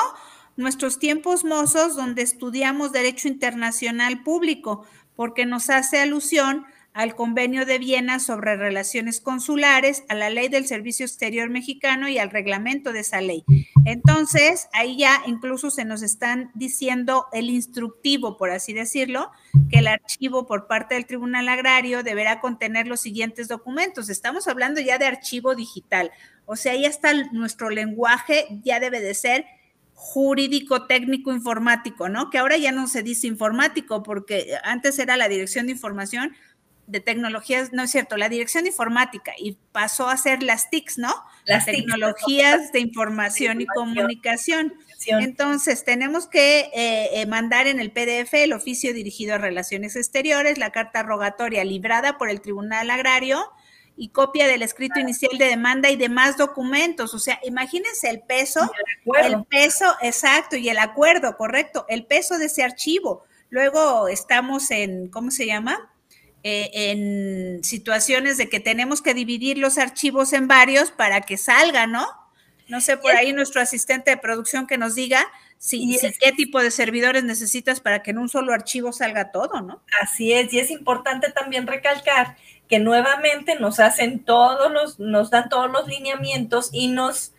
nuestros 0.58 0.98
tiempos 0.98 1.44
mozos 1.44 1.96
donde 1.96 2.24
estudiamos 2.24 2.92
Derecho 2.92 3.28
Internacional 3.28 4.24
Público, 4.24 4.84
porque 5.16 5.46
nos 5.46 5.70
hace 5.70 6.00
alusión 6.00 6.66
al 6.94 7.16
Convenio 7.16 7.66
de 7.66 7.80
Viena 7.80 8.20
sobre 8.20 8.56
Relaciones 8.56 9.22
Consulares, 9.22 10.04
a 10.10 10.16
la 10.16 10.30
Ley 10.30 10.50
del 10.50 10.66
Servicio 10.66 11.06
Exterior 11.06 11.50
Mexicano 11.50 12.10
y 12.10 12.18
al 12.18 12.30
reglamento 12.30 12.92
de 12.92 13.02
esa 13.02 13.22
ley. 13.22 13.44
Entonces, 13.86 14.68
ahí 14.74 14.98
ya 14.98 15.22
incluso 15.26 15.70
se 15.72 15.86
nos 15.86 16.02
están 16.02 16.52
diciendo 16.56 17.28
el 17.32 17.50
instructivo, 17.50 18.38
por 18.38 18.52
así 18.52 18.74
decirlo, 18.74 19.32
que 19.70 19.80
el 19.80 19.88
archivo 19.88 20.48
por 20.48 20.68
parte 20.68 20.96
del 20.96 21.06
Tribunal 21.06 21.48
Agrario 21.48 22.04
deberá 22.04 22.42
contener 22.42 22.88
los 22.88 23.02
siguientes 23.02 23.48
documentos. 23.48 24.10
Estamos 24.10 24.48
hablando 24.48 24.82
ya 24.82 24.98
de 24.98 25.06
archivo 25.06 25.56
digital. 25.56 26.12
O 26.46 26.56
sea, 26.56 26.76
ya 26.76 26.88
está 26.88 27.14
nuestro 27.32 27.70
lenguaje, 27.70 28.48
ya 28.64 28.80
debe 28.80 29.00
de 29.00 29.14
ser 29.14 29.46
jurídico, 29.94 30.88
técnico, 30.88 31.34
informático, 31.34 32.08
¿no? 32.08 32.30
Que 32.30 32.38
ahora 32.38 32.56
ya 32.56 32.72
no 32.72 32.88
se 32.88 33.04
dice 33.04 33.28
informático 33.28 34.02
porque 34.02 34.54
antes 34.64 34.98
era 34.98 35.18
la 35.18 35.28
dirección 35.28 35.66
de 35.66 35.74
información, 35.74 36.34
de 36.90 37.00
tecnologías, 37.00 37.72
no 37.72 37.84
es 37.84 37.92
cierto, 37.92 38.18
la 38.18 38.30
dirección 38.30 38.64
de 38.64 38.72
informática 38.72 39.34
y 39.38 39.58
pasó 39.72 40.10
a 40.10 40.18
ser 40.18 40.42
las 40.42 40.70
TICs, 40.72 40.98
¿no? 40.98 41.14
Las 41.46 41.66
tecnologías 41.66 42.72
de 42.72 42.80
información 42.80 43.62
y 43.62 43.68
comunicación. 43.68 44.74
Entonces, 45.08 45.86
tenemos 45.86 46.28
que 46.28 46.72
eh, 46.74 47.10
eh, 47.14 47.26
mandar 47.28 47.68
en 47.68 47.80
el 47.80 47.92
PDF 47.92 48.34
el 48.34 48.54
oficio 48.54 48.94
dirigido 48.94 49.36
a 49.36 49.38
Relaciones 49.38 49.96
Exteriores, 49.96 50.58
la 50.58 50.72
carta 50.72 51.04
rogatoria 51.04 51.64
librada 51.64 52.18
por 52.18 52.30
el 52.30 52.42
Tribunal 52.42 52.90
Agrario 52.90 53.52
y 53.96 54.10
copia 54.10 54.48
del 54.48 54.64
escrito 54.64 55.00
inicial 55.00 55.38
de 55.38 55.46
demanda 55.46 55.90
y 55.90 55.96
demás 55.96 56.38
documentos. 56.38 57.14
O 57.14 57.20
sea, 57.20 57.40
imagínense 57.44 58.10
el 58.10 58.22
peso, 58.22 58.72
el 59.22 59.44
peso, 59.46 59.86
exacto, 60.02 60.56
y 60.56 60.70
el 60.70 60.80
acuerdo, 60.80 61.38
correcto, 61.38 61.86
el 61.88 62.06
peso 62.06 62.38
de 62.40 62.46
ese 62.46 62.64
archivo. 62.64 63.26
Luego 63.50 64.08
estamos 64.08 64.72
en, 64.72 65.10
¿cómo 65.10 65.32
se 65.32 65.46
llama? 65.46 65.92
Eh, 66.44 66.72
en 66.74 67.64
situaciones 67.66 68.38
de 68.38 68.48
que 68.48 68.62
tenemos 68.62 69.02
que 69.02 69.14
dividir 69.14 69.58
los 69.58 69.78
archivos 69.78 70.32
en 70.32 70.48
varios 70.48 70.90
para 70.90 71.20
que 71.20 71.36
salga, 71.36 71.86
¿no? 71.86 72.08
No 72.70 72.80
sé, 72.80 72.96
por 72.96 73.12
ahí 73.12 73.34
nuestro 73.34 73.60
asistente 73.62 74.12
de 74.12 74.18
producción 74.18 74.66
que 74.66 74.78
nos 74.78 74.96
diga 74.96 75.26
si, 75.58 76.00
qué 76.22 76.32
tipo 76.32 76.62
de 76.62 76.72
servidores 76.72 77.26
necesitas 77.26 77.82
para 77.82 78.02
que 78.02 78.12
en 78.12 78.20
un 78.20 78.30
solo 78.30 78.54
archivo 78.54 78.94
salga 78.94 79.32
todo, 79.32 79.60
¿no? 79.60 79.82
Así 80.02 80.32
es, 80.32 80.54
y 80.54 80.60
es 80.60 80.72
importante 80.72 81.30
también 81.32 81.68
recalcar 81.68 82.38
que 82.70 82.80
nuevamente 82.80 83.60
nos 83.60 83.82
hacen 83.82 84.20
todos 84.20 84.72
los, 84.72 84.98
nos 84.98 85.32
dan 85.32 85.50
todos 85.50 85.70
los 85.70 85.88
lineamientos 85.88 86.70
y 86.72 86.88
nos 86.88 87.34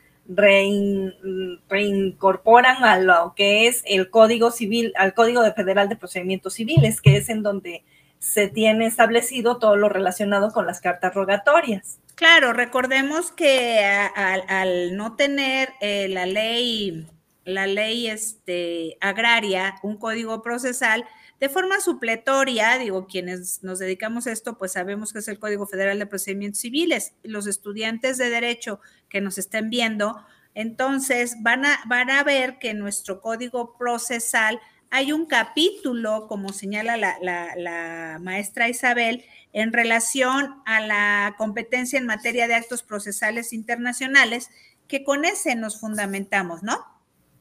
reincorporan 1.68 2.84
a 2.84 2.98
lo 2.98 3.32
que 3.34 3.66
es 3.66 3.82
el 3.86 4.10
Código 4.10 4.50
Civil, 4.50 4.92
al 4.96 5.14
Código 5.14 5.42
Federal 5.54 5.88
de 5.88 5.96
Procedimientos 5.96 6.52
Civiles, 6.54 7.00
que 7.00 7.16
es 7.16 7.30
en 7.30 7.42
donde 7.42 7.82
se 8.20 8.48
tiene 8.48 8.86
establecido 8.86 9.58
todo 9.58 9.76
lo 9.76 9.88
relacionado 9.88 10.52
con 10.52 10.66
las 10.66 10.80
cartas 10.80 11.14
rogatorias. 11.14 11.98
Claro, 12.14 12.52
recordemos 12.52 13.32
que 13.32 13.82
al 13.82 14.94
no 14.94 15.16
tener 15.16 15.70
eh, 15.80 16.06
la 16.08 16.26
ley, 16.26 17.08
la 17.44 17.66
ley 17.66 18.08
este, 18.08 18.98
agraria, 19.00 19.76
un 19.82 19.96
código 19.96 20.42
procesal, 20.42 21.06
de 21.40 21.48
forma 21.48 21.80
supletoria, 21.80 22.76
digo, 22.76 23.06
quienes 23.06 23.62
nos 23.62 23.78
dedicamos 23.78 24.26
a 24.26 24.32
esto, 24.32 24.58
pues 24.58 24.72
sabemos 24.72 25.14
que 25.14 25.20
es 25.20 25.28
el 25.28 25.38
Código 25.38 25.66
Federal 25.66 25.98
de 25.98 26.04
Procedimientos 26.04 26.60
Civiles. 26.60 27.14
Los 27.22 27.46
estudiantes 27.46 28.18
de 28.18 28.28
Derecho 28.28 28.80
que 29.08 29.22
nos 29.22 29.38
estén 29.38 29.70
viendo, 29.70 30.22
entonces 30.54 31.36
van 31.40 31.64
a, 31.64 31.80
van 31.86 32.10
a 32.10 32.22
ver 32.24 32.58
que 32.58 32.74
nuestro 32.74 33.22
Código 33.22 33.78
Procesal 33.78 34.60
hay 34.90 35.12
un 35.12 35.26
capítulo, 35.26 36.26
como 36.28 36.52
señala 36.52 36.96
la, 36.96 38.18
maestra 38.20 38.68
Isabel, 38.68 39.24
en 39.52 39.72
relación 39.72 40.56
a 40.66 40.80
la 40.80 41.34
competencia 41.38 41.98
en 41.98 42.06
materia 42.06 42.48
de 42.48 42.54
actos 42.54 42.82
procesales 42.82 43.52
internacionales, 43.52 44.50
que 44.88 45.04
con 45.04 45.24
ese 45.24 45.54
nos 45.54 45.80
fundamentamos, 45.80 46.62
¿no? 46.64 46.84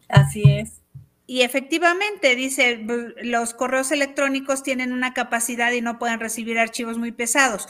Así 0.07 0.43
es. 0.45 0.81
Y 1.25 1.41
efectivamente, 1.41 2.35
dice, 2.35 2.85
los 3.21 3.53
correos 3.53 3.91
electrónicos 3.91 4.63
tienen 4.63 4.91
una 4.91 5.13
capacidad 5.13 5.71
y 5.71 5.81
no 5.81 5.99
pueden 5.99 6.19
recibir 6.19 6.57
archivos 6.57 6.97
muy 6.97 7.11
pesados. 7.11 7.67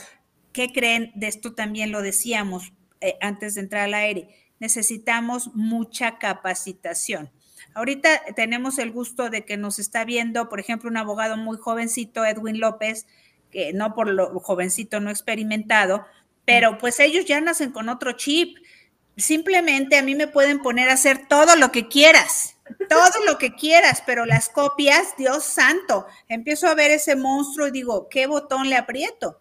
¿Qué 0.52 0.72
creen? 0.72 1.12
De 1.14 1.28
esto 1.28 1.54
también 1.54 1.92
lo 1.92 2.02
decíamos 2.02 2.72
eh, 3.00 3.16
antes 3.20 3.54
de 3.54 3.62
entrar 3.62 3.84
al 3.84 3.94
aire. 3.94 4.28
Necesitamos 4.58 5.54
mucha 5.54 6.18
capacitación. 6.18 7.30
Ahorita 7.74 8.22
tenemos 8.34 8.78
el 8.78 8.92
gusto 8.92 9.30
de 9.30 9.44
que 9.44 9.56
nos 9.56 9.78
está 9.78 10.04
viendo, 10.04 10.48
por 10.48 10.60
ejemplo, 10.60 10.90
un 10.90 10.96
abogado 10.96 11.36
muy 11.36 11.56
jovencito, 11.58 12.24
Edwin 12.24 12.60
López, 12.60 13.06
que 13.50 13.72
no 13.72 13.94
por 13.94 14.08
lo 14.08 14.38
jovencito, 14.40 15.00
no 15.00 15.10
experimentado, 15.10 16.06
pero 16.44 16.78
pues 16.78 17.00
ellos 17.00 17.24
ya 17.24 17.40
nacen 17.40 17.72
con 17.72 17.88
otro 17.88 18.12
chip. 18.12 18.56
Simplemente 19.16 19.98
a 19.98 20.02
mí 20.02 20.14
me 20.14 20.28
pueden 20.28 20.60
poner 20.60 20.88
a 20.88 20.94
hacer 20.94 21.26
todo 21.28 21.56
lo 21.56 21.72
que 21.72 21.88
quieras, 21.88 22.56
todo 22.88 23.24
lo 23.26 23.38
que 23.38 23.54
quieras, 23.54 24.02
pero 24.06 24.24
las 24.24 24.48
copias, 24.48 25.14
Dios 25.18 25.44
santo, 25.44 26.06
empiezo 26.28 26.68
a 26.68 26.74
ver 26.74 26.90
ese 26.90 27.16
monstruo 27.16 27.68
y 27.68 27.72
digo, 27.72 28.08
¿qué 28.08 28.26
botón 28.26 28.70
le 28.70 28.76
aprieto? 28.76 29.40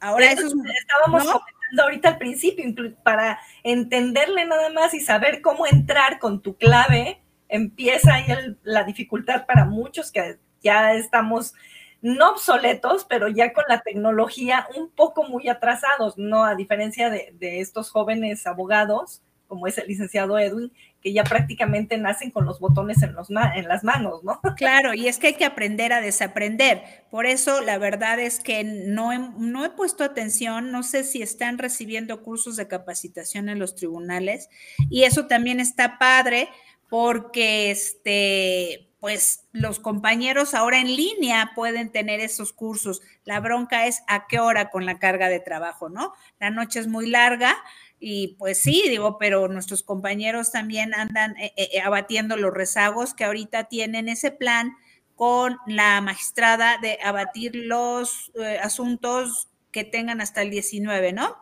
Ahora 0.00 0.30
eso, 0.30 0.46
es, 0.46 0.52
estábamos 0.52 1.22
comentando 1.22 1.82
ahorita 1.82 2.08
al 2.10 2.18
principio, 2.18 2.64
para 3.02 3.40
entenderle 3.62 4.44
nada 4.44 4.68
más 4.70 4.92
y 4.92 5.00
saber 5.00 5.40
cómo 5.40 5.66
entrar 5.66 6.18
con 6.18 6.42
tu 6.42 6.56
clave, 6.56 7.23
empieza 7.54 8.14
ahí 8.14 8.26
la 8.64 8.82
dificultad 8.82 9.46
para 9.46 9.64
muchos 9.64 10.10
que 10.10 10.38
ya 10.60 10.94
estamos 10.94 11.54
no 12.02 12.32
obsoletos, 12.32 13.06
pero 13.08 13.28
ya 13.28 13.52
con 13.52 13.64
la 13.68 13.80
tecnología 13.80 14.66
un 14.76 14.90
poco 14.90 15.22
muy 15.22 15.48
atrasados, 15.48 16.18
¿no? 16.18 16.44
A 16.44 16.56
diferencia 16.56 17.10
de, 17.10 17.60
estos 17.60 17.90
jóvenes 17.90 18.46
abogados, 18.46 19.22
como 19.46 19.68
es 19.68 19.78
el 19.78 19.86
licenciado 19.86 20.36
Edwin, 20.36 20.72
que 21.00 21.12
ya 21.12 21.22
prácticamente 21.22 21.96
nacen 21.96 22.30
con 22.30 22.44
los 22.44 22.58
botones 22.58 23.02
en, 23.02 23.14
las 23.14 23.84
manos, 23.84 24.24
¿no? 24.24 24.40
Claro, 24.56 24.92
y 24.92 25.06
es 25.06 25.18
que 25.18 25.28
hay 25.28 25.34
que 25.34 25.44
aprender 25.44 25.92
a 25.92 26.00
desaprender. 26.00 26.82
Por 27.10 27.24
eso 27.24 27.60
la 27.60 27.78
verdad 27.78 28.18
es 28.18 28.40
que 28.40 28.64
no 28.64 29.12
he, 29.12 29.18
no 29.38 29.64
he 29.64 29.70
puesto 29.70 30.02
atención, 30.02 30.72
no 30.72 30.82
sé 30.82 31.04
si 31.04 31.22
están 31.22 31.56
recibiendo 31.56 32.22
cursos 32.22 32.56
de 32.56 32.66
capacitación 32.66 33.48
en 33.48 33.60
los 33.60 33.76
tribunales, 33.76 34.50
y 34.90 35.04
eso 35.04 35.26
también 35.26 35.60
está 35.60 35.98
padre 35.98 36.48
porque 36.94 37.72
este, 37.72 38.88
pues 39.00 39.48
los 39.50 39.80
compañeros 39.80 40.54
ahora 40.54 40.78
en 40.78 40.94
línea 40.94 41.50
pueden 41.56 41.90
tener 41.90 42.20
esos 42.20 42.52
cursos. 42.52 43.02
La 43.24 43.40
bronca 43.40 43.88
es 43.88 44.04
a 44.06 44.28
qué 44.28 44.38
hora 44.38 44.70
con 44.70 44.86
la 44.86 45.00
carga 45.00 45.28
de 45.28 45.40
trabajo, 45.40 45.88
¿no? 45.88 46.12
La 46.38 46.50
noche 46.50 46.78
es 46.78 46.86
muy 46.86 47.10
larga 47.10 47.56
y 47.98 48.36
pues 48.38 48.60
sí, 48.60 48.84
digo, 48.88 49.18
pero 49.18 49.48
nuestros 49.48 49.82
compañeros 49.82 50.52
también 50.52 50.94
andan 50.94 51.36
eh, 51.36 51.52
eh, 51.56 51.80
abatiendo 51.80 52.36
los 52.36 52.54
rezagos 52.54 53.12
que 53.12 53.24
ahorita 53.24 53.64
tienen 53.64 54.08
ese 54.08 54.30
plan 54.30 54.76
con 55.16 55.56
la 55.66 56.00
magistrada 56.00 56.78
de 56.78 57.00
abatir 57.02 57.56
los 57.56 58.30
eh, 58.36 58.60
asuntos 58.62 59.48
que 59.74 59.82
tengan 59.82 60.20
hasta 60.20 60.40
el 60.40 60.50
19, 60.50 61.12
¿no? 61.12 61.36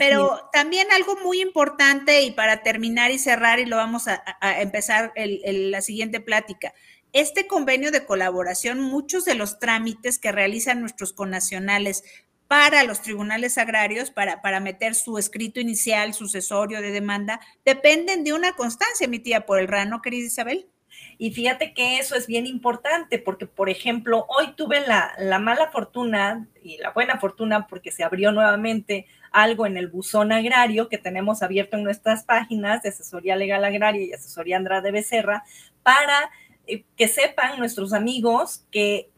Pero 0.00 0.50
también 0.52 0.88
algo 0.90 1.16
muy 1.22 1.40
importante 1.40 2.22
y 2.22 2.32
para 2.32 2.64
terminar 2.64 3.12
y 3.12 3.18
cerrar 3.20 3.60
y 3.60 3.64
lo 3.64 3.76
vamos 3.76 4.08
a, 4.08 4.20
empezar 4.60 5.12
la 5.14 5.80
siguiente 5.80 6.20
plática 6.20 6.74
este 7.12 7.46
convenio 7.46 7.92
de 7.92 8.04
colaboración, 8.04 8.80
muchos 8.80 9.24
de 9.24 9.36
los 9.36 9.58
trámites 9.58 10.18
que 10.18 10.32
realizan 10.32 10.80
nuestros 10.80 11.14
connacionales 11.14 12.02
para 12.46 12.82
los 12.82 13.00
tribunales 13.00 13.56
agrarios, 13.56 14.10
para, 14.10 14.42
para 14.42 14.60
meter 14.60 14.94
su 14.94 15.16
escrito 15.16 15.58
inicial, 15.60 16.12
sucesorio 16.12 16.82
de 16.82 16.90
demanda, 16.90 17.40
dependen 17.64 18.22
de 18.22 18.34
una 18.34 18.52
constancia 18.52 19.06
emitida 19.06 19.46
por 19.46 19.58
el 19.60 19.68
RAN, 19.68 19.88
¿no, 19.88 20.02
querida 20.02 20.26
Isabel? 20.26 20.68
Y 21.18 21.30
fíjate 21.30 21.72
que 21.72 21.98
eso 21.98 22.14
es 22.14 22.26
bien 22.26 22.46
importante 22.46 23.18
porque, 23.18 23.46
por 23.46 23.70
ejemplo, 23.70 24.26
hoy 24.28 24.52
tuve 24.54 24.86
la, 24.86 25.12
la, 25.18 25.38
mala 25.38 25.68
fortuna 25.70 26.46
y 26.62 26.76
la 26.78 26.90
buena 26.90 27.18
fortuna 27.18 27.66
porque 27.66 27.90
se 27.90 28.04
abrió 28.04 28.32
nuevamente 28.32 29.06
algo 29.32 29.66
en 29.66 29.76
el 29.76 29.88
buzón 29.88 30.32
agrario 30.32 30.88
que 30.88 30.98
tenemos 30.98 31.42
abierto 31.42 31.76
en 31.76 31.84
nuestras 31.84 32.24
páginas 32.24 32.82
de 32.82 32.90
Asesoría 32.90 33.36
Legal 33.36 33.64
Agraria 33.64 34.04
y 34.04 34.12
Asesoría 34.12 34.56
Andrade 34.56 34.90
Becerra 34.90 35.44
para 35.82 36.30
eh, 36.66 36.84
que 36.96 37.08
sepan 37.08 37.58
nuestros 37.58 37.92
amigos 37.92 38.64
que 38.70 39.10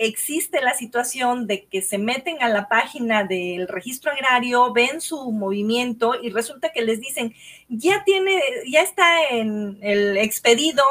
existe 0.00 0.62
la 0.62 0.72
situación 0.72 1.46
de 1.46 1.66
que 1.66 1.82
se 1.82 1.98
meten 1.98 2.42
a 2.42 2.48
la 2.48 2.68
página 2.68 3.24
del 3.24 3.68
registro 3.68 4.10
agrario, 4.10 4.72
ven 4.72 5.00
su 5.02 5.30
movimiento 5.30 6.14
y 6.20 6.30
resulta 6.30 6.72
que 6.72 6.80
les 6.80 7.00
dicen, 7.00 7.34
ya 7.68 8.02
tiene, 8.04 8.40
ya 8.66 8.80
está 8.80 9.28
en 9.28 9.78
el 9.82 10.16
expedido 10.16 10.82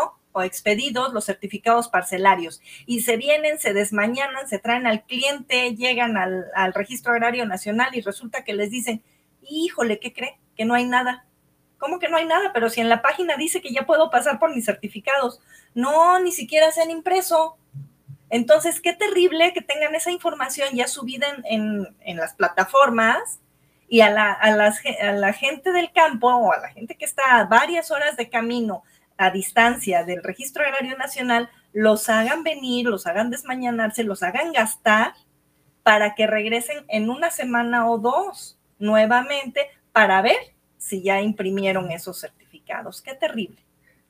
expedidos 0.41 1.13
los 1.13 1.25
certificados 1.25 1.87
parcelarios 1.89 2.61
y 2.85 3.01
se 3.01 3.17
vienen, 3.17 3.59
se 3.59 3.73
desmañanan, 3.73 4.47
se 4.47 4.59
traen 4.59 4.87
al 4.87 5.03
cliente, 5.03 5.75
llegan 5.75 6.17
al, 6.17 6.73
registro 6.73 7.13
agrario 7.13 7.45
nacional 7.45 7.89
y 7.93 8.01
resulta 8.01 8.43
que 8.43 8.53
les 8.53 8.71
dicen, 8.71 9.03
híjole, 9.41 9.99
¿qué 9.99 10.13
cree? 10.13 10.39
Que 10.55 10.65
no 10.65 10.73
hay 10.73 10.85
nada. 10.85 11.25
¿Cómo 11.77 11.99
que 11.99 12.09
no 12.09 12.17
hay 12.17 12.25
nada? 12.25 12.51
Pero 12.53 12.69
si 12.69 12.81
en 12.81 12.89
la 12.89 13.01
página 13.01 13.37
dice 13.37 13.61
que 13.61 13.71
ya 13.71 13.85
puedo 13.85 14.09
pasar 14.09 14.37
por 14.37 14.53
mis 14.53 14.65
certificados. 14.65 15.39
No, 15.73 16.19
ni 16.19 16.31
siquiera 16.31 16.71
se 16.71 16.81
han 16.81 16.91
impreso. 16.91 17.57
Entonces, 18.29 18.81
qué 18.81 18.93
terrible 18.93 19.53
que 19.53 19.61
tengan 19.61 19.95
esa 19.95 20.11
información 20.11 20.69
ya 20.73 20.87
subida 20.87 21.27
en, 21.45 21.87
las 22.17 22.33
plataformas 22.33 23.39
y 23.87 24.01
a 24.01 24.09
la, 24.11 24.33
a, 24.33 24.51
la 25.13 25.33
gente 25.33 25.71
del 25.71 25.91
campo 25.91 26.27
o 26.27 26.51
a 26.51 26.59
la 26.59 26.69
gente 26.69 26.95
que 26.95 27.05
está 27.05 27.39
a 27.39 27.45
varias 27.45 27.89
horas 27.91 28.17
de 28.17 28.29
camino 28.29 28.83
a 29.19 29.31
distancia 29.31 30.05
del 30.05 30.23
Registro 30.23 30.63
Agrario 30.63 30.97
Nacional, 30.97 31.49
los 31.73 32.07
hagan 32.07 32.41
venir, 32.43 32.87
los 32.87 33.05
hagan 33.05 33.29
desmañanarse, 33.29 34.05
los 34.05 34.23
hagan 34.23 34.53
gastar 34.53 35.13
para 35.83 36.15
que 36.15 36.25
regresen 36.25 36.85
en 36.87 37.09
una 37.09 37.29
semana 37.29 37.89
o 37.89 37.97
dos 37.97 38.57
nuevamente 38.79 39.67
para 39.91 40.21
ver 40.21 40.37
si 40.77 41.03
ya 41.03 41.21
imprimieron 41.21 41.91
esos 41.91 42.21
certificados. 42.21 43.01
Qué 43.01 43.13
terrible. 43.13 43.57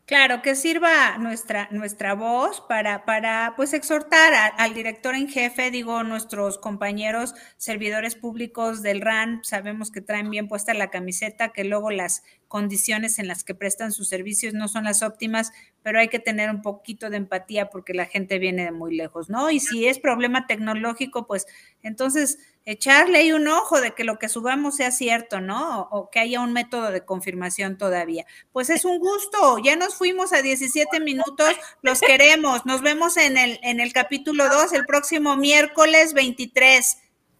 Claro, 0.09 0.41
que 0.41 0.55
sirva 0.55 1.19
nuestra, 1.19 1.67
nuestra 1.69 2.15
voz 2.15 2.61
para, 2.61 3.05
para 3.05 3.53
pues 3.55 3.73
exhortar 3.73 4.33
al 4.57 4.73
director 4.73 5.13
en 5.13 5.29
jefe, 5.29 5.69
digo, 5.69 6.01
nuestros 6.01 6.57
compañeros 6.57 7.35
servidores 7.57 8.15
públicos 8.15 8.81
del 8.81 9.01
RAN, 9.01 9.41
sabemos 9.43 9.91
que 9.91 10.01
traen 10.01 10.31
bien 10.31 10.47
puesta 10.47 10.73
la 10.73 10.89
camiseta, 10.89 11.49
que 11.49 11.63
luego 11.63 11.91
las 11.91 12.23
condiciones 12.47 13.19
en 13.19 13.27
las 13.27 13.43
que 13.43 13.53
prestan 13.53 13.91
sus 13.91 14.09
servicios 14.09 14.55
no 14.55 14.67
son 14.67 14.85
las 14.85 15.03
óptimas, 15.03 15.51
pero 15.83 15.99
hay 15.99 16.07
que 16.07 16.17
tener 16.17 16.49
un 16.49 16.63
poquito 16.63 17.11
de 17.11 17.17
empatía 17.17 17.69
porque 17.69 17.93
la 17.93 18.07
gente 18.07 18.39
viene 18.39 18.63
de 18.63 18.71
muy 18.71 18.95
lejos, 18.95 19.29
¿no? 19.29 19.51
Y 19.51 19.59
si 19.59 19.85
es 19.85 19.99
problema 19.99 20.47
tecnológico, 20.47 21.27
pues 21.27 21.45
entonces 21.83 22.39
echarle 22.69 23.17
ahí 23.17 23.31
un 23.31 23.47
ojo 23.47 23.81
de 23.81 23.95
que 23.95 24.03
lo 24.03 24.19
que 24.19 24.29
subamos 24.29 24.75
sea 24.75 24.91
cierto, 24.91 25.41
¿no? 25.41 25.87
O, 25.91 26.11
que 26.11 26.19
haya 26.19 26.39
un 26.39 26.53
método 26.53 26.91
de 26.91 27.03
confirmación 27.03 27.79
todavía. 27.79 28.25
Pues 28.51 28.69
es 28.69 28.85
un 28.85 28.99
gusto, 28.99 29.57
ya 29.57 29.75
nos 29.75 29.95
fuimos 29.95 30.33
a 30.33 30.43
17 30.43 30.99
minutos, 30.99 31.55
los 31.81 31.99
queremos, 31.99 32.67
nos 32.67 32.81
vemos 32.81 33.17
en 33.17 33.37
el, 33.37 33.59
en 33.63 33.79
el 33.79 33.91
capítulo 33.91 34.47
2 34.49 34.73
el 34.73 34.85
próximo 34.85 35.35
miércoles 35.35 36.13
23. 36.13 36.99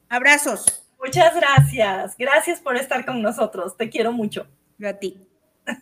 Abrazos. 0.10 0.84
Muchas 0.98 1.36
gracias, 1.36 2.16
gracias 2.18 2.60
por 2.60 2.76
estar 2.76 3.06
con 3.06 3.22
nosotros, 3.22 3.78
te 3.78 3.88
quiero 3.90 4.12
mucho. 4.12 4.48
Yo 4.80 4.90
a 4.90 4.94
ti. 4.94 5.29